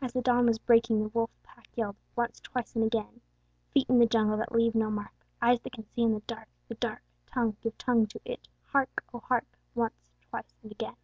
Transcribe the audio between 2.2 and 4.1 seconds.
twice and again! Feet in the